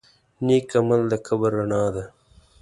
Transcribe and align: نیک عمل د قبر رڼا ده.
نیک 0.45 0.69
عمل 0.79 1.01
د 1.11 1.13
قبر 1.25 1.51
رڼا 1.57 1.83
ده. 1.95 2.03